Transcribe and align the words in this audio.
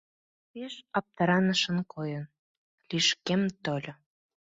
Пеш 0.51 0.73
аптыранышын 0.97 1.77
койын, 1.93 2.25
лишкем 2.89 3.41
тольо. 3.63 3.93